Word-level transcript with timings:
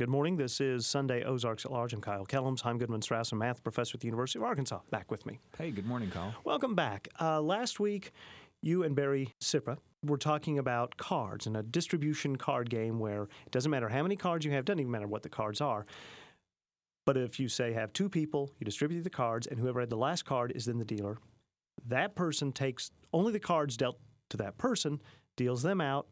Good 0.00 0.08
morning. 0.08 0.38
This 0.38 0.62
is 0.62 0.86
Sunday 0.86 1.24
Ozarks 1.24 1.66
at 1.66 1.72
Large. 1.72 1.92
I'm 1.92 2.00
Kyle 2.00 2.24
Kellams. 2.24 2.62
Chaim 2.62 2.78
Goodman 2.78 3.02
Strauss, 3.02 3.32
a 3.32 3.34
math 3.34 3.62
professor 3.62 3.96
at 3.96 4.00
the 4.00 4.06
University 4.06 4.38
of 4.38 4.44
Arkansas. 4.44 4.78
Back 4.90 5.10
with 5.10 5.26
me. 5.26 5.40
Hey, 5.58 5.70
good 5.70 5.84
morning, 5.84 6.10
Kyle. 6.10 6.32
Welcome 6.42 6.74
back. 6.74 7.08
Uh, 7.20 7.38
last 7.42 7.80
week, 7.80 8.12
you 8.62 8.82
and 8.82 8.96
Barry 8.96 9.34
Cipra 9.42 9.76
were 10.02 10.16
talking 10.16 10.58
about 10.58 10.96
cards 10.96 11.46
and 11.46 11.54
a 11.54 11.62
distribution 11.62 12.36
card 12.36 12.70
game 12.70 12.98
where 12.98 13.24
it 13.24 13.50
doesn't 13.50 13.70
matter 13.70 13.90
how 13.90 14.02
many 14.02 14.16
cards 14.16 14.46
you 14.46 14.52
have, 14.52 14.64
doesn't 14.64 14.80
even 14.80 14.90
matter 14.90 15.06
what 15.06 15.22
the 15.22 15.28
cards 15.28 15.60
are. 15.60 15.84
But 17.04 17.18
if 17.18 17.38
you 17.38 17.48
say 17.48 17.74
have 17.74 17.92
two 17.92 18.08
people, 18.08 18.50
you 18.58 18.64
distribute 18.64 19.02
the 19.02 19.10
cards, 19.10 19.46
and 19.46 19.60
whoever 19.60 19.80
had 19.80 19.90
the 19.90 19.98
last 19.98 20.24
card 20.24 20.50
is 20.54 20.64
then 20.64 20.78
the 20.78 20.84
dealer. 20.86 21.18
That 21.86 22.14
person 22.14 22.52
takes 22.52 22.90
only 23.12 23.34
the 23.34 23.38
cards 23.38 23.76
dealt 23.76 23.98
to 24.30 24.38
that 24.38 24.56
person, 24.56 25.02
deals 25.36 25.60
them 25.60 25.82
out, 25.82 26.06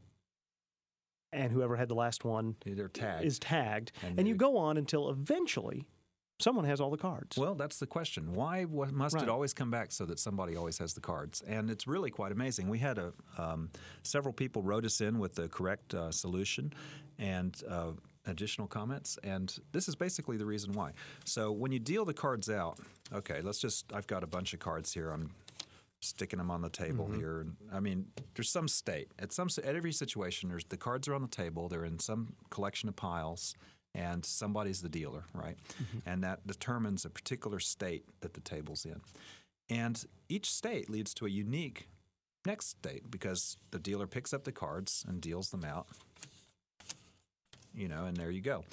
and 1.33 1.53
whoever 1.53 1.77
had 1.77 1.89
the 1.89 1.95
last 1.95 2.25
one 2.25 2.57
They're 2.65 2.89
tagged. 2.89 3.25
is 3.25 3.39
tagged. 3.39 3.93
And 4.03 4.19
And, 4.19 4.29
you 4.29 4.35
go 4.35 4.57
on 4.57 4.77
until 4.77 5.11
eventually 5.11 5.87
someone 6.41 6.65
has 6.65 6.81
all 6.81 6.91
the 6.91 6.97
cards. 6.97 7.37
well, 7.37 7.55
that's 7.55 7.79
the 7.79 7.87
question. 7.87 8.33
Why 8.33 8.65
must 8.65 9.15
Right. 9.17 9.25
it 9.25 9.29
always 9.29 9.53
come 9.53 9.71
back 9.71 9.91
so 9.93 10.07
that 10.07 10.19
somebody 10.19 10.57
always 10.57 10.79
has 10.79 10.95
the 10.95 11.01
cards? 11.01 11.43
And 11.43 11.71
it's 11.71 11.87
really 11.87 12.11
quite 12.11 12.33
amazing. 12.33 12.69
We 12.69 12.79
had 12.79 12.99
a 12.99 13.13
um, 13.37 13.71
several 14.03 14.33
people 14.33 14.63
wrote 14.63 14.85
us 14.85 15.01
in 15.01 15.19
with 15.19 15.35
the 15.35 15.49
correct 15.49 15.95
uh, 15.95 16.11
solution 16.13 16.73
and 17.19 17.61
uh, 17.69 17.93
additional 18.27 18.69
comments, 18.69 19.19
and 19.25 19.59
this 19.73 19.89
is 19.89 19.97
basically 19.97 20.37
the 20.37 20.47
reason 20.47 20.73
why. 20.73 20.93
So 21.25 21.51
when 21.51 21.73
you 21.73 21.81
deal 21.81 22.05
the 22.05 22.15
cards 22.15 22.49
out, 22.49 22.79
okay, 23.13 23.41
let's 23.43 23.59
just. 23.59 23.93
I've 23.93 24.07
got 24.07 24.23
a 24.23 24.27
bunch 24.29 24.55
of 24.55 24.61
cards 24.61 24.93
here. 24.93 25.11
I'm 25.11 25.31
sticking 26.01 26.39
them 26.39 26.51
on 26.51 26.63
the 26.63 26.69
table 26.71 27.07
Mm-hmm. 27.07 27.19
here. 27.19 27.41
And, 27.41 27.57
I 27.73 27.81
mean, 27.81 28.07
there's 28.35 28.51
some 28.51 28.69
state 28.69 29.09
at 29.19 29.33
some 29.33 29.49
at 29.59 29.77
every 29.77 29.93
situation. 29.93 30.49
There's 30.49 30.65
the 30.65 30.77
cards 30.77 31.09
are 31.09 31.15
on 31.15 31.23
the 31.23 31.29
table. 31.29 31.69
They're 31.69 31.85
in 31.85 31.99
some 31.99 32.35
collection 32.51 32.89
of 32.89 32.97
piles, 32.97 33.55
and 33.95 34.25
somebody's 34.25 34.83
the 34.83 34.89
dealer, 34.89 35.25
right? 35.35 35.57
Mm-hmm. 35.83 36.09
And 36.09 36.23
that 36.25 36.47
determines 36.47 37.05
a 37.05 37.11
particular 37.11 37.59
state 37.61 38.05
that 38.21 38.35
the 38.35 38.41
table's 38.41 38.85
in. 38.85 39.01
And 39.71 40.05
each 40.29 40.51
state 40.53 40.89
leads 40.89 41.13
to 41.15 41.27
a 41.27 41.31
unique 41.31 41.89
next 42.47 42.71
state 42.71 43.11
because 43.11 43.57
the 43.71 43.79
dealer 43.79 44.07
picks 44.07 44.33
up 44.33 44.45
the 44.45 44.53
cards 44.53 45.05
and 45.07 45.21
deals 45.21 45.51
them 45.51 45.65
out. 45.65 45.89
You 47.75 47.89
know, 47.89 48.05
and 48.07 48.17
there 48.17 48.31
you 48.31 48.41
go. 48.41 48.65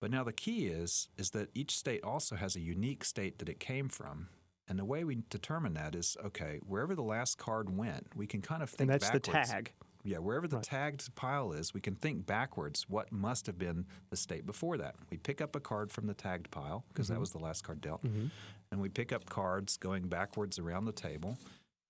But 0.00 0.10
now 0.10 0.24
the 0.24 0.32
key 0.32 0.66
is 0.68 1.08
is 1.18 1.30
that 1.30 1.50
each 1.54 1.76
state 1.76 2.02
also 2.04 2.36
has 2.36 2.56
a 2.56 2.60
unique 2.60 3.04
state 3.04 3.38
that 3.38 3.48
it 3.48 3.60
came 3.60 3.88
from. 3.88 4.28
And 4.68 4.78
the 4.78 4.84
way 4.84 5.04
we 5.04 5.22
determine 5.30 5.74
that 5.74 5.94
is 5.94 6.16
okay, 6.24 6.60
wherever 6.66 6.94
the 6.94 7.02
last 7.02 7.38
card 7.38 7.74
went, 7.74 8.06
we 8.14 8.26
can 8.26 8.42
kind 8.42 8.62
of 8.62 8.68
think 8.68 8.90
and 8.90 9.00
that's 9.00 9.10
the 9.10 9.20
tag. 9.20 9.72
Yeah, 10.04 10.18
wherever 10.18 10.46
the 10.46 10.60
tagged 10.60 11.14
pile 11.16 11.52
is, 11.52 11.74
we 11.74 11.80
can 11.80 11.94
think 11.94 12.24
backwards 12.24 12.86
what 12.88 13.10
must 13.10 13.46
have 13.46 13.58
been 13.58 13.86
the 14.10 14.16
state 14.16 14.46
before 14.46 14.78
that. 14.78 14.94
We 15.10 15.16
pick 15.16 15.40
up 15.40 15.56
a 15.56 15.60
card 15.60 15.90
from 15.90 16.06
the 16.06 16.14
tagged 16.14 16.50
pile 16.50 16.84
because 16.88 17.08
that 17.08 17.14
mm-hmm. 17.14 17.20
was 17.20 17.32
the 17.32 17.38
last 17.38 17.64
card 17.64 17.80
dealt. 17.80 18.04
Mm-hmm. 18.04 18.26
And 18.70 18.80
we 18.80 18.88
pick 18.88 19.12
up 19.12 19.28
cards 19.28 19.76
going 19.76 20.08
backwards 20.08 20.58
around 20.58 20.84
the 20.84 20.92
table 20.92 21.38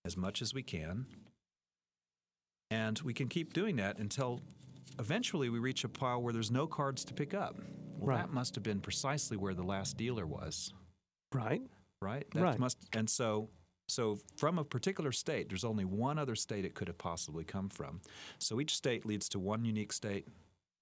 as 0.05 0.17
much 0.17 0.41
as 0.41 0.55
we 0.55 0.63
can. 0.63 1.07
And 2.71 2.99
we 3.01 3.13
can 3.13 3.29
keep 3.29 3.53
doing 3.53 3.77
that 3.77 3.99
until 3.99 4.41
eventually 4.99 5.49
we 5.49 5.59
reach 5.59 5.85
a 5.85 5.89
pile 5.89 6.23
where 6.23 6.33
there's 6.33 6.51
no 6.51 6.67
cards 6.67 7.05
to 7.07 7.15
pick 7.15 7.35
up. 7.35 7.57
Well, 7.99 8.09
Right. 8.09 8.19
that 8.19 8.33
must 8.33 8.55
have 8.55 8.65
been 8.65 8.81
precisely 8.81 9.37
where 9.37 9.55
the 9.55 9.63
last 9.63 9.97
dealer 9.97 10.27
was 10.27 10.73
Right? 11.33 11.63
Right? 12.01 12.27
That 12.33 12.43
Right. 12.43 12.59
must 12.59 12.79
and 12.93 13.09
so 13.09 13.51
so 13.89 14.19
from 14.37 14.59
a 14.59 14.65
particular 14.65 15.13
state, 15.13 15.49
there's 15.49 15.65
only 15.65 15.85
one 15.85 16.19
other 16.19 16.37
state 16.37 16.65
it 16.67 16.75
could 16.75 16.89
have 16.89 16.99
possibly 16.99 17.43
come 17.43 17.71
from. 17.71 18.03
So 18.39 18.61
each 18.61 18.77
state 18.77 19.07
leads 19.07 19.31
to 19.31 19.39
one 19.39 19.65
unique 19.65 19.95
state, 19.95 20.29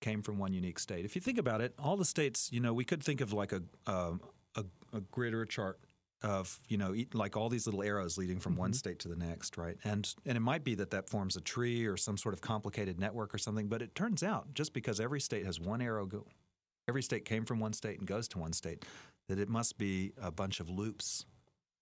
came 0.01 0.23
from 0.23 0.39
one 0.39 0.53
unique 0.53 0.81
state. 0.81 1.05
If 1.05 1.15
you 1.15 1.21
think 1.21 1.39
about 1.39 1.61
it, 1.61 1.73
all 1.79 1.97
the 1.97 2.05
states, 2.05 2.51
you 2.53 2.59
know, 2.59 2.75
we 2.75 2.85
could 2.85 3.03
think 3.03 3.21
of 3.21 3.33
like 3.33 3.53
a 3.53 3.63
um, 3.87 4.21
a, 4.57 4.65
a 4.93 5.01
grid 5.01 5.35
or 5.35 5.43
a 5.43 5.47
chart 5.47 5.79
of 6.23 6.61
you 6.69 6.79
know 6.79 6.95
like 7.13 7.37
all 7.37 7.49
these 7.51 7.67
little 7.67 7.83
arrows 7.83 8.17
leading 8.17 8.41
from 8.41 8.57
one 8.57 8.73
state 8.73 8.99
to 8.99 9.07
the 9.07 9.15
next 9.15 9.59
right 9.59 9.77
and 9.85 10.15
and 10.25 10.35
it 10.35 10.41
might 10.41 10.65
be 10.65 10.75
that 10.75 10.91
that 10.91 11.11
forms 11.11 11.37
a 11.37 11.43
tree 11.43 11.85
or 11.85 11.95
some 11.99 12.17
sort 12.17 12.33
of 12.33 12.41
complicated 12.41 12.99
network 12.99 13.35
or 13.35 13.39
something 13.39 13.69
but 13.69 13.83
it 13.83 13.95
turns 13.95 14.23
out 14.23 14.55
just 14.55 14.73
because 14.73 14.99
every 14.99 15.21
state 15.21 15.45
has 15.45 15.61
one 15.61 15.83
arrow 15.83 16.07
go 16.07 16.25
every 16.89 17.03
state 17.03 17.25
came 17.25 17.45
from 17.45 17.59
one 17.59 17.73
state 17.73 17.99
and 17.99 18.07
goes 18.07 18.29
to 18.29 18.39
one 18.39 18.53
state, 18.53 18.85
that 19.29 19.39
it 19.39 19.49
must 19.49 19.79
be 19.79 20.13
a 20.21 20.31
bunch 20.31 20.61
of 20.61 20.69
loops 20.69 21.27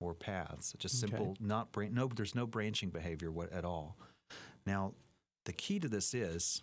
or 0.00 0.14
paths. 0.14 0.74
Just 0.78 1.02
Okay. 1.02 1.10
simple, 1.12 1.36
not 1.40 1.72
bran- 1.72 1.94
no. 1.94 2.08
There's 2.08 2.34
no 2.34 2.46
branching 2.46 2.90
behavior 2.90 3.30
what, 3.30 3.52
at 3.52 3.64
all. 3.64 3.96
Now, 4.66 4.94
the 5.44 5.52
key 5.52 5.78
to 5.80 5.88
this 5.88 6.14
is 6.14 6.62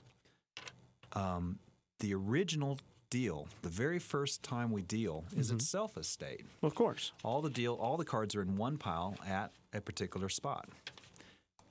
um, 1.14 1.60
the 2.00 2.14
original 2.14 2.80
deal. 3.10 3.48
The 3.62 3.70
very 3.70 4.00
first 4.00 4.42
time 4.44 4.72
we 4.72 4.82
deal 4.82 5.26
is 5.36 5.52
itself 5.52 5.98
a 5.98 6.04
state. 6.04 6.46
Well, 6.62 6.68
Of 6.68 6.76
course. 6.76 7.12
All 7.24 7.42
the 7.42 7.50
deal, 7.50 7.74
all 7.76 7.98
the 7.98 8.06
cards 8.06 8.36
are 8.36 8.42
in 8.42 8.56
one 8.58 8.78
pile 8.78 9.16
at 9.28 9.52
a 9.74 9.82
particular 9.82 10.30
spot, 10.30 10.68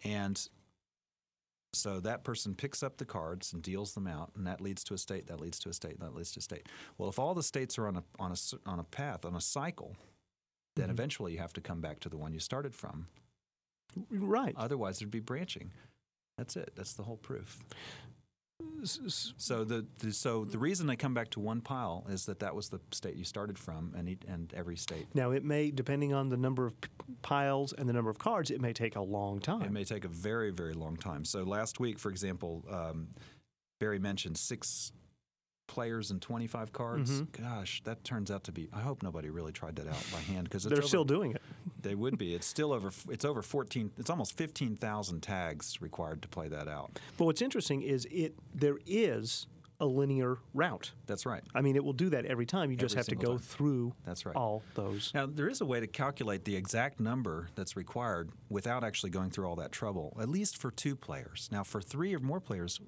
and 0.04 0.48
so 1.72 2.00
that 2.00 2.24
person 2.24 2.54
picks 2.54 2.82
up 2.82 2.96
the 2.96 3.04
cards 3.04 3.52
and 3.52 3.62
deals 3.62 3.94
them 3.94 4.06
out, 4.06 4.32
and 4.36 4.46
that 4.46 4.60
leads 4.60 4.82
to 4.84 4.94
a 4.94 4.98
state. 4.98 5.28
That 5.28 5.40
leads 5.40 5.58
to 5.60 5.68
a 5.68 5.72
state. 5.72 6.00
That 6.00 6.14
leads 6.14 6.32
to 6.32 6.40
a 6.40 6.42
state. 6.42 6.68
Well, 6.98 7.08
if 7.08 7.18
all 7.18 7.34
the 7.34 7.42
states 7.42 7.78
are 7.78 7.86
on 7.86 7.96
a 7.96 8.02
on 8.18 8.32
a 8.32 8.68
on 8.68 8.78
a 8.78 8.84
path 8.84 9.24
on 9.24 9.34
a 9.34 9.40
cycle, 9.40 9.96
then 10.76 10.86
mm-hmm. 10.86 10.92
eventually 10.92 11.32
you 11.32 11.38
have 11.38 11.52
to 11.54 11.60
come 11.60 11.80
back 11.80 12.00
to 12.00 12.08
the 12.08 12.16
one 12.16 12.32
you 12.32 12.40
started 12.40 12.74
from. 12.74 13.06
Right. 14.10 14.54
Otherwise, 14.56 14.98
there'd 14.98 15.10
be 15.10 15.20
branching. 15.20 15.72
That's 16.38 16.56
it. 16.56 16.72
That's 16.76 16.94
the 16.94 17.02
whole 17.02 17.16
proof. 17.16 17.58
So 18.82 19.64
the, 19.64 19.86
the 19.98 20.12
so 20.12 20.44
the 20.44 20.58
reason 20.58 20.86
they 20.86 20.96
come 20.96 21.12
back 21.14 21.30
to 21.30 21.40
one 21.40 21.60
pile 21.60 22.06
is 22.08 22.26
that 22.26 22.38
that 22.40 22.54
was 22.54 22.70
the 22.70 22.80
state 22.90 23.16
you 23.16 23.24
started 23.24 23.58
from, 23.58 23.94
and 23.96 24.08
each, 24.08 24.22
and 24.26 24.52
every 24.54 24.76
state. 24.76 25.06
Now, 25.14 25.32
it 25.32 25.44
may, 25.44 25.70
depending 25.70 26.14
on 26.14 26.28
the 26.30 26.36
number 26.36 26.66
of 26.66 26.80
p- 26.80 26.88
piles 27.22 27.72
and 27.72 27.88
the 27.88 27.92
number 27.92 28.10
of 28.10 28.18
cards, 28.18 28.50
it 28.50 28.60
may 28.60 28.72
take 28.72 28.96
a 28.96 29.02
long 29.02 29.40
time. 29.40 29.62
It 29.62 29.72
may 29.72 29.84
take 29.84 30.04
a 30.04 30.08
very, 30.08 30.50
very 30.50 30.74
long 30.74 30.96
time. 30.96 31.24
So 31.24 31.42
last 31.42 31.78
week, 31.80 31.98
for 31.98 32.10
example, 32.10 32.64
um, 32.70 33.08
Barry 33.80 33.98
mentioned 33.98 34.38
six 34.38 34.92
players 35.66 36.10
and 36.10 36.20
25 36.20 36.72
cards. 36.72 37.22
Mm-hmm. 37.22 37.42
Gosh, 37.44 37.80
that 37.84 38.02
turns 38.02 38.30
out 38.30 38.44
to 38.44 38.52
be. 38.52 38.68
I 38.72 38.80
hope 38.80 39.02
nobody 39.02 39.30
really 39.30 39.52
tried 39.52 39.76
that 39.76 39.86
out 39.86 40.04
by 40.12 40.18
hand 40.20 40.44
because 40.44 40.64
They're 40.64 40.82
still 40.82 41.04
doing 41.04 41.32
it. 41.32 41.42
They 41.82 41.94
would 41.94 42.18
be. 42.18 42.34
It's 42.34 42.46
still 42.46 42.72
over. 42.72 42.90
It's 43.10 43.24
over 43.24 43.42
14. 43.42 43.92
It's 43.98 44.10
almost 44.10 44.36
15,000 44.36 45.20
tags 45.20 45.80
required 45.80 46.22
to 46.22 46.28
play 46.28 46.48
that 46.48 46.68
out. 46.68 46.98
But 47.16 47.24
what's 47.24 47.42
interesting 47.42 47.82
is 47.82 48.06
it 48.10 48.34
there 48.54 48.78
is 48.86 49.46
a 49.80 49.86
linear 49.86 50.36
route. 50.52 50.92
That's 51.06 51.24
right. 51.24 51.42
I 51.54 51.62
mean, 51.62 51.74
it 51.74 51.82
will 51.82 51.94
do 51.94 52.10
that 52.10 52.26
every 52.26 52.44
time. 52.44 52.70
You 52.70 52.76
just 52.76 52.94
have 52.94 53.06
to 53.06 53.16
go 53.16 53.30
time. 53.30 53.38
through 53.38 53.94
That's 54.04 54.26
right. 54.26 54.36
all 54.36 54.62
those. 54.74 55.10
Now, 55.14 55.24
there 55.26 55.48
is 55.48 55.62
a 55.62 55.64
way 55.64 55.80
to 55.80 55.86
calculate 55.86 56.44
the 56.44 56.54
exact 56.54 57.00
number 57.00 57.48
that's 57.54 57.76
required 57.76 58.30
without 58.50 58.84
actually 58.84 59.10
going 59.10 59.30
through 59.30 59.48
all 59.48 59.56
that 59.56 59.72
trouble, 59.72 60.16
at 60.20 60.28
least 60.28 60.58
for 60.58 60.70
two 60.70 60.94
players. 60.94 61.48
Now, 61.50 61.64
for 61.64 61.80
three 61.80 62.14
or 62.14 62.18
more 62.18 62.40
players, 62.40 62.78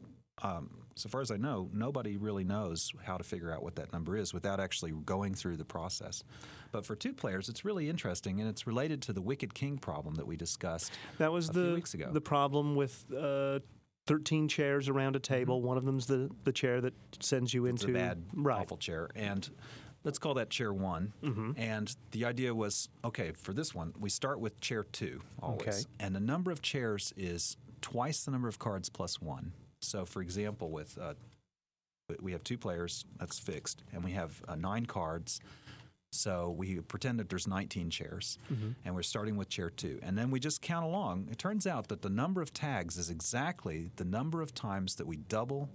um, 0.43 0.82
so 0.95 1.09
far 1.09 1.21
as 1.21 1.31
I 1.31 1.37
know, 1.37 1.71
nobody 1.73 2.17
really 2.17 2.45
knows 2.45 2.93
how 3.05 3.17
to 3.17 3.25
figure 3.25 3.53
out 3.53 3.63
what 3.63 3.77
that 3.77 3.93
number 3.93 4.17
is 4.17 4.35
without 4.35 4.61
actually 4.61 4.93
going 4.93 5.35
through 5.35 5.57
the 5.57 5.65
process. 5.65 6.23
But 6.71 6.87
for 6.87 6.97
two 6.97 7.13
players, 7.13 7.49
it's 7.49 7.65
really 7.65 7.89
interesting, 7.89 8.41
and 8.41 8.49
it's 8.49 8.67
related 8.67 9.03
to 9.03 9.13
the 9.13 9.23
Wicked 9.23 9.55
King 9.55 9.79
problem 9.79 10.15
that 10.17 10.27
we 10.27 10.37
discussed. 10.37 10.93
That 11.19 11.33
was 11.33 11.49
the 11.49 11.75
weeks 11.75 11.95
ago. 11.95 12.11
the 12.13 12.21
problem 12.21 12.75
with 12.75 13.05
uh, 13.17 13.61
13 14.07 14.49
chairs 14.49 14.89
around 14.89 15.17
a 15.17 15.21
table. 15.21 15.63
One 15.63 15.77
of 15.77 15.85
them's 15.85 16.07
the, 16.07 16.31
the 16.45 16.53
chair 16.53 16.81
that 16.81 16.95
sends 17.21 17.55
you 17.55 17.63
Mm-hmm. 17.63 17.71
Into 17.71 17.91
a 17.91 17.93
bad, 17.93 18.25
right. 18.35 18.61
awful 18.61 18.77
chair. 18.77 19.09
And 19.15 19.49
let's 20.05 20.19
call 20.19 20.35
that 20.35 20.51
chair 20.51 20.73
one. 20.73 21.13
Mm-hmm. 21.23 21.53
And 21.57 21.95
the 22.11 22.25
idea 22.25 22.55
was 22.55 22.89
okay, 23.05 23.33
for 23.33 23.53
this 23.53 23.75
one, 23.75 23.93
we 23.99 24.11
start 24.11 24.41
with 24.41 24.61
chair 24.61 24.83
two 24.85 25.21
always. 25.41 25.63
Okay. 25.69 25.79
And 26.01 26.15
the 26.15 26.21
number 26.21 26.51
of 26.51 26.61
chairs 26.63 27.13
is 27.17 27.57
twice 27.81 28.25
the 28.25 28.31
number 28.31 28.49
of 28.49 28.59
cards 28.59 28.89
plus 28.89 29.21
one. 29.21 29.53
So, 29.83 30.05
for 30.05 30.23
example, 30.23 30.71
with 30.71 30.99
uh, 31.01 31.15
we 32.21 32.33
have 32.33 32.45
two 32.45 32.59
players, 32.59 33.05
that's 33.19 33.39
fixed, 33.39 33.83
and 33.93 34.05
we 34.05 34.13
have 34.13 34.43
uh, 34.49 34.55
nine 34.55 34.87
cards. 34.87 35.41
So 36.15 36.51
we 36.51 36.79
pretend 36.81 37.19
that 37.21 37.31
there's 37.31 37.49
19 37.49 37.89
chairs, 37.89 38.39
and 38.85 38.95
we're 38.95 39.03
starting 39.03 39.37
with 39.37 39.49
chair 39.49 39.71
two. 39.71 39.99
And 40.03 40.17
then 40.19 40.31
we 40.31 40.41
just 40.41 40.61
count 40.61 40.85
along. 40.85 41.29
It 41.31 41.39
turns 41.39 41.67
out 41.67 41.89
that 41.89 42.03
the 42.03 42.11
number 42.11 42.43
of 42.43 42.53
tags 42.53 42.99
is 42.99 43.09
exactly 43.09 43.91
the 43.97 44.05
number 44.05 44.43
of 44.43 44.53
times 44.55 44.97
that 44.97 45.07
we 45.07 45.17
double 45.17 45.71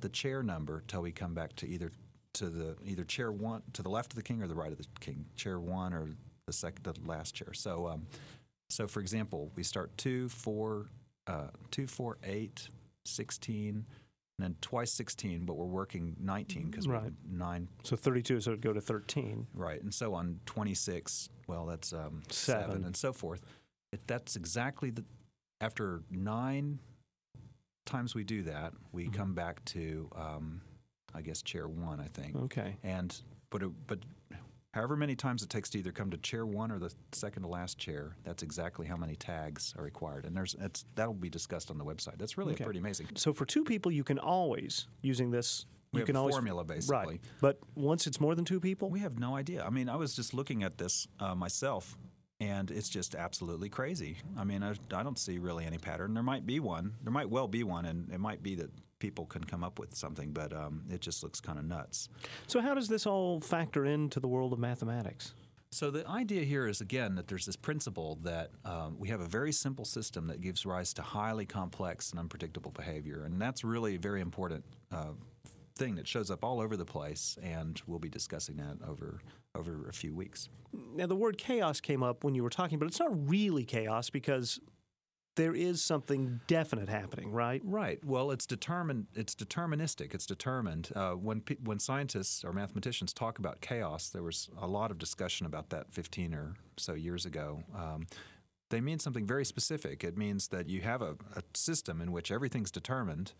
the 0.00 0.08
chair 0.08 0.42
number 0.42 0.82
till 0.88 1.02
we 1.02 1.12
come 1.12 1.34
back 1.34 1.56
to 1.56 1.68
either 1.68 1.90
to 2.32 2.48
the 2.48 2.76
either 2.86 3.04
chair 3.04 3.30
one 3.32 3.62
to 3.72 3.82
the 3.82 3.90
left 3.90 4.12
of 4.12 4.16
the 4.16 4.22
king 4.22 4.40
or 4.42 4.46
the 4.46 4.54
right 4.54 4.72
of 4.72 4.78
the 4.78 4.86
king, 5.00 5.26
chair 5.36 5.58
one 5.58 5.92
or 5.92 6.08
the 6.46 6.52
second 6.52 6.84
the 6.84 6.94
last 7.04 7.34
chair. 7.34 7.52
So, 7.52 7.86
um, 7.88 8.06
so 8.70 8.86
for 8.86 9.00
example, 9.00 9.50
we 9.56 9.62
start 9.62 9.96
two, 9.98 10.28
four, 10.30 10.86
uh, 11.26 11.48
two, 11.70 11.86
four, 11.86 12.16
eight, 12.24 12.68
16, 13.10 13.68
and 13.76 13.84
then 14.38 14.56
twice 14.60 14.92
16, 14.92 15.44
but 15.44 15.54
we're 15.56 15.66
working 15.66 16.16
19 16.20 16.70
because 16.70 16.86
we 16.88 16.94
Right. 16.94 17.04
have 17.04 17.12
nine 17.30 17.68
So 17.82 17.96
32, 17.96 18.40
so 18.40 18.50
it'd 18.52 18.62
go 18.62 18.72
to 18.72 18.80
13. 18.80 19.46
Right, 19.54 19.82
and 19.82 19.92
so 19.92 20.14
on 20.14 20.40
26, 20.46 21.28
well, 21.46 21.66
that's 21.66 21.92
um, 21.92 22.22
Seven. 22.30 22.68
seven. 22.70 22.84
and 22.84 22.96
so 22.96 23.12
forth. 23.12 23.42
It, 23.92 24.00
that's 24.06 24.36
exactly 24.36 24.90
the. 24.90 25.04
After 25.62 26.02
nine 26.10 26.78
times 27.86 28.14
we 28.14 28.24
do 28.24 28.42
that, 28.44 28.72
we 28.92 29.04
Mm-hmm. 29.06 29.12
come 29.14 29.34
back 29.34 29.64
to 29.66 30.08
um, 30.14 30.60
I 31.14 31.22
guess 31.22 31.42
chair 31.42 31.66
one, 31.68 32.00
I 32.00 32.06
think. 32.06 32.36
Okay. 32.36 32.76
And 32.82 33.14
but 33.50 33.62
it, 33.62 33.70
but 33.86 33.98
however 34.72 34.96
many 34.96 35.14
times 35.16 35.42
it 35.42 35.50
takes 35.50 35.70
to 35.70 35.78
either 35.78 35.92
come 35.92 36.10
to 36.10 36.16
chair 36.16 36.46
one 36.46 36.70
or 36.70 36.78
the 36.78 36.92
second 37.12 37.42
to 37.42 37.48
last 37.48 37.78
chair, 37.78 38.16
that's 38.24 38.42
exactly 38.42 38.86
how 38.86 38.96
many 38.96 39.16
tags 39.16 39.74
are 39.78 39.84
required. 39.84 40.24
And 40.26 40.36
there's 40.36 40.54
it's, 40.60 40.84
that'll 40.94 41.14
be 41.14 41.30
discussed 41.30 41.70
on 41.70 41.78
the 41.78 41.84
website. 41.84 42.18
That's 42.18 42.38
really 42.38 42.52
Okay. 42.54 42.64
pretty 42.64 42.78
amazing. 42.80 43.08
So 43.16 43.32
for 43.32 43.44
two 43.44 43.64
people, 43.64 43.90
you 43.92 44.04
can 44.04 44.18
always 44.18 44.86
using 45.02 45.30
this. 45.30 45.66
We 45.92 45.98
you 45.98 46.00
have 46.02 46.06
can 46.06 46.16
a 46.16 46.20
always 46.20 46.34
formula, 46.36 46.64
basically. 46.64 46.94
right. 46.96 47.20
But 47.40 47.58
once 47.74 48.06
it's 48.06 48.20
more 48.20 48.36
than 48.36 48.44
two 48.44 48.60
people, 48.60 48.90
We 48.90 49.00
have 49.00 49.18
no 49.18 49.34
idea. 49.34 49.64
I 49.64 49.70
mean, 49.70 49.88
I 49.88 49.96
was 49.96 50.14
just 50.14 50.32
looking 50.34 50.62
at 50.62 50.78
this 50.78 51.08
uh, 51.18 51.34
myself, 51.34 51.98
and 52.38 52.70
it's 52.70 52.88
just 52.88 53.16
absolutely 53.16 53.68
crazy. 53.68 54.18
I 54.38 54.44
mean, 54.44 54.62
I, 54.62 54.74
I 54.94 55.02
don't 55.02 55.18
see 55.18 55.38
really 55.38 55.66
any 55.66 55.78
pattern. 55.78 56.14
There 56.14 56.22
might 56.22 56.46
be 56.46 56.60
one. 56.60 56.94
There 57.02 57.12
might 57.12 57.28
well 57.28 57.48
be 57.48 57.64
one, 57.64 57.86
and 57.86 58.08
it 58.12 58.20
might 58.20 58.40
be 58.40 58.54
that 58.54 58.70
people 59.00 59.26
can 59.26 59.42
come 59.42 59.64
up 59.64 59.80
with 59.80 59.96
something, 59.96 60.30
but 60.32 60.52
um, 60.52 60.84
it 60.88 61.00
just 61.00 61.24
looks 61.24 61.40
kind 61.40 61.58
of 61.58 61.64
nuts. 61.64 62.08
so 62.46 62.60
how 62.60 62.74
does 62.74 62.86
this 62.86 63.06
all 63.06 63.40
factor 63.40 63.84
into 63.84 64.20
the 64.20 64.28
world 64.28 64.52
of 64.52 64.60
mathematics? 64.60 65.34
So 65.72 65.90
the 65.90 66.06
idea 66.08 66.42
here 66.42 66.66
is 66.66 66.80
again 66.80 67.14
that 67.14 67.28
there's 67.28 67.46
this 67.46 67.54
principle 67.54 68.18
that 68.22 68.50
um, 68.64 68.96
we 68.98 69.08
have 69.08 69.20
a 69.20 69.26
very 69.26 69.52
simple 69.52 69.84
system 69.84 70.26
that 70.26 70.40
gives 70.40 70.66
rise 70.66 70.92
to 70.94 71.02
highly 71.02 71.46
complex 71.46 72.10
and 72.10 72.18
unpredictable 72.18 72.72
behavior, 72.72 73.22
and 73.24 73.40
that's 73.40 73.62
really 73.62 73.94
a 73.94 73.98
very 73.98 74.20
important 74.20 74.64
uh, 74.90 75.12
thing 75.76 75.94
that 75.94 76.08
shows 76.08 76.28
up 76.28 76.44
all 76.44 76.60
over 76.60 76.76
the 76.76 76.84
place. 76.84 77.38
And 77.40 77.80
we'll 77.86 78.00
be 78.00 78.08
discussing 78.08 78.56
that 78.56 78.78
over 78.86 79.20
over 79.54 79.88
a 79.88 79.92
few 79.92 80.12
weeks. 80.12 80.48
Now 80.94 81.06
the 81.06 81.16
word 81.16 81.38
chaos 81.38 81.80
came 81.80 82.02
up 82.02 82.24
when 82.24 82.34
you 82.34 82.42
were 82.42 82.50
talking, 82.50 82.80
but 82.80 82.86
it's 82.88 82.98
not 83.00 83.28
really 83.28 83.64
chaos 83.64 84.10
because 84.10 84.60
there 85.36 85.54
is 85.54 85.82
something 85.82 86.40
definite 86.46 86.88
happening, 86.88 87.30
right? 87.30 87.62
Right. 87.64 88.04
Well, 88.04 88.30
it's 88.30 88.46
determined. 88.46 89.06
It's 89.14 89.34
deterministic. 89.34 90.14
It's 90.14 90.26
determined. 90.26 90.90
Uh, 90.94 91.12
when 91.12 91.40
pe- 91.40 91.56
when 91.62 91.78
scientists 91.78 92.44
or 92.44 92.52
mathematicians 92.52 93.12
talk 93.12 93.38
about 93.38 93.60
chaos, 93.60 94.08
there 94.08 94.22
was 94.22 94.50
a 94.60 94.66
lot 94.66 94.90
of 94.90 94.98
discussion 94.98 95.46
about 95.46 95.70
that 95.70 95.92
15 95.92 96.34
or 96.34 96.54
so 96.76 96.94
years 96.94 97.24
ago. 97.24 97.62
Um, 97.74 98.06
they 98.70 98.80
mean 98.80 98.98
something 98.98 99.26
very 99.26 99.44
specific. 99.44 100.04
It 100.04 100.16
means 100.16 100.48
that 100.48 100.68
you 100.68 100.80
have 100.82 101.02
a, 101.02 101.16
a 101.34 101.42
system 101.54 102.00
in 102.00 102.12
which 102.12 102.30
everything's 102.30 102.70
determined, 102.70 103.32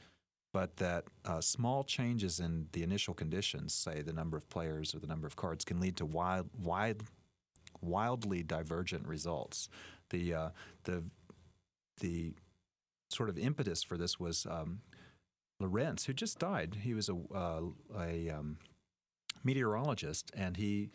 but 0.53 0.77
that 0.79 1.05
uh, 1.25 1.41
small 1.41 1.85
changes 1.85 2.41
in 2.41 2.67
the 2.73 2.83
initial 2.83 3.15
conditions, 3.15 3.73
say 3.73 4.03
the 4.03 4.13
number 4.13 4.37
of 4.37 4.49
players 4.49 4.95
or 4.95 4.99
the 4.99 5.07
number 5.07 5.27
of 5.27 5.37
cards, 5.37 5.65
can 5.65 5.81
lead 5.81 5.97
to 5.97 6.07
wild, 6.07 6.51
wide, 6.59 7.03
wildly 7.81 8.43
divergent 8.43 9.07
results. 9.07 9.69
The 10.11 10.35
uh, 10.35 10.49
the 10.85 11.05
the 12.00 12.35
sort 13.11 13.29
of 13.29 13.38
impetus 13.38 13.82
for 13.82 13.97
this 13.97 14.19
was 14.19 14.47
um, 14.49 14.81
Lorenz, 15.58 16.06
who 16.06 16.12
just 16.12 16.38
died. 16.38 16.79
He 16.82 16.94
was 16.94 17.08
a, 17.08 17.17
uh, 17.35 17.61
a 17.99 18.31
um, 18.31 18.58
meteorologist, 19.44 20.31
and 20.35 20.56
he 20.56 20.91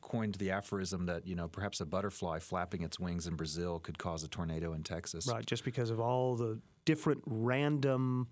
coined 0.00 0.36
the 0.36 0.50
aphorism 0.50 1.06
that 1.06 1.26
you 1.26 1.34
know 1.34 1.48
perhaps 1.48 1.80
a 1.80 1.86
butterfly 1.86 2.38
flapping 2.38 2.82
its 2.82 2.98
wings 2.98 3.26
in 3.26 3.34
Brazil 3.36 3.78
could 3.78 3.98
cause 3.98 4.22
a 4.22 4.28
tornado 4.28 4.72
in 4.72 4.82
Texas. 4.82 5.26
Right, 5.26 5.44
just 5.44 5.64
because 5.64 5.90
of 5.90 6.00
all 6.00 6.36
the 6.36 6.60
different 6.84 7.22
random 7.26 8.28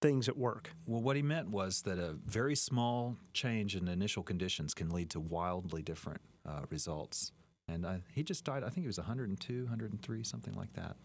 things 0.00 0.28
at 0.28 0.36
work. 0.36 0.70
Well, 0.86 1.02
what 1.02 1.16
he 1.16 1.22
meant 1.22 1.50
was 1.50 1.82
that 1.82 1.98
a 1.98 2.16
very 2.24 2.54
small 2.54 3.16
change 3.32 3.74
in 3.74 3.88
initial 3.88 4.22
conditions 4.22 4.74
can 4.74 4.90
lead 4.90 5.10
to 5.10 5.20
wildly 5.20 5.82
different 5.82 6.20
uh, 6.48 6.62
results. 6.70 7.32
And 7.68 7.84
uh, 7.84 7.94
he 8.12 8.22
just 8.22 8.44
died. 8.44 8.64
I 8.64 8.68
think 8.68 8.84
he 8.84 8.86
was 8.86 8.98
102, 8.98 9.64
103, 9.64 10.24
something 10.24 10.54
like 10.54 10.72
that. 10.74 10.96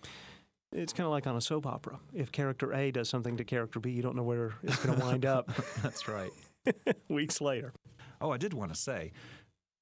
It's 0.72 0.94
kind 0.94 1.06
of 1.06 1.12
like 1.12 1.28
on 1.28 1.36
a 1.36 1.42
soap 1.42 1.68
opera. 1.68 2.00
If 2.14 2.32
character 2.32 2.74
A 2.74 2.92
does 2.92 3.10
something 3.10 3.38
to 3.38 3.44
character 3.44 3.80
B, 3.80 3.92
you 3.92 4.02
don't 4.02 4.16
know 4.16 4.24
where 4.24 4.54
it's 4.64 4.84
going 4.84 4.98
to 4.98 5.06
wind 5.06 5.26
up 5.26 5.52
That's 5.84 6.08
right. 6.08 6.32
weeks 7.10 7.42
later. 7.42 7.74
Oh, 8.22 8.32
I 8.32 8.38
did 8.38 8.54
want 8.54 8.74
to 8.74 8.80
say, 8.80 9.12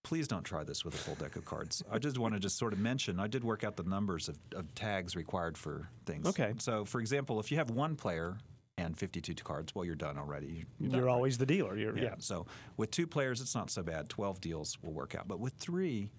please 0.03 0.27
don't 0.27 0.43
try 0.43 0.63
this 0.63 0.83
with 0.83 0.95
a 0.95 0.97
full 0.97 1.15
deck 1.15 1.35
of 1.35 1.45
cards. 1.45 1.83
I 1.89 1.99
just 1.99 2.17
want 2.17 2.33
to 2.33 2.39
just 2.39 2.57
sort 2.57 2.73
of 2.73 2.79
mention, 2.79 3.19
I 3.19 3.27
did 3.27 3.43
work 3.43 3.63
out 3.63 3.77
the 3.77 3.83
numbers 3.83 4.27
of, 4.27 4.37
of 4.55 4.73
tags 4.75 5.15
required 5.15 5.57
for 5.57 5.87
things. 6.05 6.27
Okay. 6.27 6.53
So, 6.57 6.83
for 6.83 6.99
example, 6.99 7.39
if 7.39 7.51
you 7.51 7.57
have 7.57 7.69
one 7.69 7.95
player 7.95 8.37
and 8.77 8.97
52 8.97 9.35
cards, 9.43 9.75
well, 9.75 9.85
you're 9.85 9.95
done 9.95 10.17
already. 10.17 10.65
You're, 10.79 10.89
done, 10.89 10.97
You're 10.99 11.07
right? 11.07 11.13
always 11.13 11.37
the 11.37 11.45
dealer. 11.45 11.77
You're, 11.77 11.97
yeah. 11.97 12.15
So, 12.17 12.47
with 12.77 12.91
two 12.91 13.07
players, 13.07 13.39
it's 13.39 13.55
not 13.55 13.69
so 13.69 13.83
bad. 13.83 14.09
12 14.09 14.41
deals 14.41 14.77
will 14.81 14.93
work 14.93 15.15
out. 15.15 15.27
But 15.27 15.39
with 15.39 15.53
three, 15.53 16.09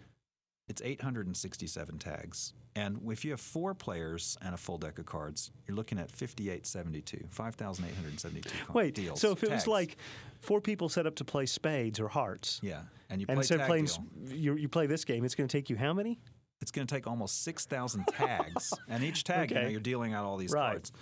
it's 0.69 0.81
867 0.83 1.99
tags. 1.99 2.55
And 2.75 3.01
if 3.11 3.25
you 3.25 3.33
have 3.33 3.41
four 3.41 3.75
players 3.75 4.39
and 4.41 4.55
a 4.55 4.57
full 4.57 4.79
deck 4.79 4.99
of 4.99 5.05
cards, 5.05 5.51
you're 5.67 5.77
looking 5.77 5.99
at 5.99 6.11
5872, 6.11 7.27
5,872 7.29 8.49
ca- 8.49 8.73
Wait, 8.73 8.95
deals. 8.95 9.21
so 9.21 9.33
if 9.33 9.43
it 9.43 9.49
tags. 9.49 9.63
was 9.63 9.69
like 9.69 9.97
four 10.41 10.61
people 10.61 10.89
set 10.89 11.07
up 11.07 11.15
to 11.17 11.25
play 11.25 11.45
spades 11.47 12.01
or 12.01 12.09
hearts, 12.09 12.61
Yeah, 12.63 12.81
and 13.11 13.21
you 13.21 13.27
and 13.29 13.37
play 13.37 13.41
instead 13.43 13.61
of 13.61 13.67
playing, 13.67 13.89
you, 14.29 14.55
you 14.57 14.69
play 14.69 14.87
this 14.87 15.05
game, 15.05 15.25
it's 15.25 15.35
going 15.35 15.49
to 15.49 15.53
take 15.57 15.69
you 15.69 15.77
how 15.77 15.93
many? 15.93 16.19
it's 16.63 16.71
going 16.71 16.87
to 16.87 16.95
take 16.95 17.09
almost 17.09 17.43
6,000 17.43 18.07
tags. 18.07 18.73
and 18.89 19.03
each 19.03 19.25
tag, 19.25 19.51
you 19.51 19.57
know, 19.57 19.67
you're 19.67 19.81
dealing 19.81 20.15
out 20.15 20.25
all 20.25 20.37
these 20.37 20.53
Right. 20.53 20.71
cards. 20.71 20.93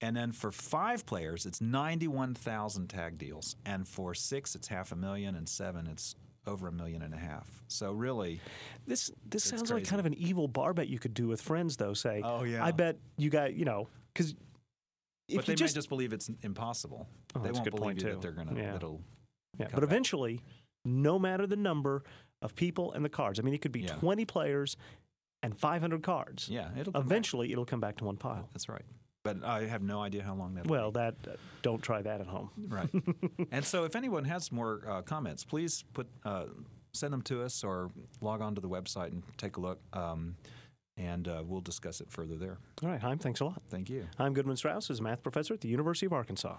And 0.00 0.16
then 0.16 0.30
for 0.30 0.52
five 0.52 1.04
players, 1.04 1.46
it's 1.46 1.60
91,000 1.60 2.86
tag 2.88 3.18
deals. 3.18 3.56
And 3.66 3.88
for 3.88 4.14
six, 4.14 4.54
it's 4.54 4.68
half 4.68 4.92
a 4.92 4.96
million. 4.96 5.34
And 5.34 5.48
seven, 5.48 5.88
it's 5.88 6.14
over 6.46 6.68
a 6.68 6.72
million 6.72 7.02
and 7.02 7.12
a 7.14 7.18
half. 7.18 7.62
So 7.68 7.92
really, 7.92 8.40
This 8.86 9.10
this 9.28 9.44
sounds 9.44 9.70
like 9.70 9.84
kind 9.86 10.00
of 10.00 10.06
an 10.06 10.14
evil 10.14 10.48
bar 10.48 10.72
bet 10.74 10.88
you 10.88 10.98
could 10.98 11.14
do 11.14 11.28
with 11.28 11.40
friends, 11.40 11.76
though. 11.76 11.94
Say, 11.94 12.22
Oh, 12.24 12.44
yeah. 12.44 12.64
I 12.64 12.70
bet 12.72 12.96
you 13.18 13.30
got 13.30 13.54
you 13.54 13.64
know 13.64 13.88
because 14.12 14.34
if 15.28 15.36
but 15.36 15.46
they 15.46 15.54
just, 15.54 15.74
may 15.74 15.78
just 15.78 15.88
believe 15.88 16.12
it's 16.12 16.30
impossible. 16.42 17.06
Oh, 17.36 17.40
they 17.40 17.48
that's 17.48 17.58
a 17.58 17.60
won't 17.60 17.64
good 17.64 17.70
believe 17.70 17.82
point, 17.84 17.98
you 18.02 18.04
too. 18.08 18.12
that 18.14 18.22
they're 18.22 18.32
to, 18.48 18.54
Yeah. 18.56 18.72
that'll, 18.72 19.00
yeah, 19.58 19.66
but 19.66 19.74
back. 19.76 19.82
eventually, 19.84 20.40
no 20.84 21.18
matter 21.20 21.46
the 21.46 21.56
number 21.56 22.02
of 22.42 22.56
people 22.56 22.90
and 22.92 23.04
the 23.04 23.08
cards, 23.10 23.38
I 23.38 23.42
mean, 23.42 23.54
it 23.54 23.60
could 23.60 23.70
be 23.72 23.82
Yeah. 23.82 23.94
20 23.96 24.24
players 24.24 24.76
and 25.42 25.56
500 25.56 26.02
cards. 26.02 26.48
yeah, 26.48 26.70
it'll 26.76 26.92
back. 26.92 27.02
Eventually, 27.02 27.52
it'll 27.52 27.64
come 27.64 27.80
back 27.80 27.96
to 27.98 28.04
one 28.04 28.16
pile. 28.16 28.48
That's 28.52 28.68
right. 28.68 28.84
But 29.40 29.44
I 29.48 29.66
have 29.66 29.82
no 29.82 30.00
idea 30.00 30.22
how 30.22 30.34
long 30.34 30.54
that'll 30.54 30.70
Well, 30.70 30.90
be. 30.90 31.00
that 31.00 31.14
uh, 31.28 31.32
don't 31.62 31.82
try 31.82 32.02
that 32.02 32.20
at 32.20 32.26
home. 32.26 32.50
Right. 32.68 32.88
and 33.52 33.64
so, 33.64 33.84
if 33.84 33.94
anyone 33.96 34.24
has 34.24 34.50
more 34.50 34.82
uh, 34.88 35.02
comments, 35.02 35.44
please 35.44 35.84
put 35.94 36.06
uh, 36.24 36.46
send 36.92 37.12
them 37.12 37.22
to 37.22 37.42
us 37.42 37.62
or 37.62 37.90
log 38.20 38.40
on 38.40 38.54
to 38.56 38.60
the 38.60 38.68
website 38.68 39.12
and 39.12 39.22
take 39.36 39.56
a 39.56 39.60
look, 39.60 39.80
um, 39.92 40.34
and 40.96 41.28
uh, 41.28 41.42
we'll 41.46 41.60
discuss 41.60 42.00
it 42.00 42.10
further 42.10 42.36
there. 42.36 42.58
All 42.82 42.88
right, 42.88 43.00
Chaim, 43.00 43.18
thanks 43.18 43.40
a 43.40 43.44
lot. 43.44 43.62
Thank 43.70 43.88
you. 43.90 44.06
Chaim 44.18 44.32
Goodman 44.34 44.56
Strauss, 44.56 44.90
is 44.90 44.98
a 45.00 45.02
math 45.02 45.22
professor 45.22 45.54
at 45.54 45.60
the 45.60 45.68
University 45.68 46.06
of 46.06 46.12
Arkansas. 46.12 46.56